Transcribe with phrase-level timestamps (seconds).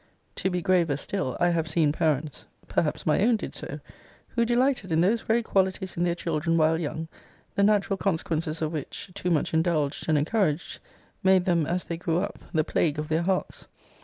[0.37, 3.79] To be graver still, I have seen parents, [perhaps my own did so,]
[4.29, 7.07] who delighted in those very qualities in their children while young,
[7.53, 10.79] the natural consequences of which, (too much indulged and encouraged,)
[11.21, 13.67] made them, as they grew up, the plague of their hearts.